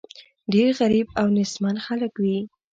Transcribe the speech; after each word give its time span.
ډېر 0.53 0.69
غریب 0.79 1.07
او 1.19 1.27
نېستمن 1.37 1.75
خلک 1.85 2.13
وي. 2.23 2.39